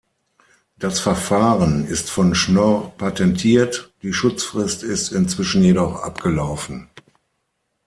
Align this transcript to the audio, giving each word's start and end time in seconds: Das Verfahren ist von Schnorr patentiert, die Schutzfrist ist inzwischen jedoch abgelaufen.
Das 0.79 0.99
Verfahren 0.99 1.85
ist 1.85 2.09
von 2.09 2.33
Schnorr 2.33 2.91
patentiert, 2.97 3.93
die 4.01 4.13
Schutzfrist 4.13 4.81
ist 4.81 5.11
inzwischen 5.11 5.61
jedoch 5.63 6.01
abgelaufen. 6.01 6.89